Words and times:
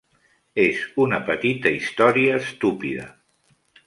És 0.61 0.79
una 1.03 1.19
petita 1.27 1.73
història 1.81 2.39
estúpida. 2.47 3.07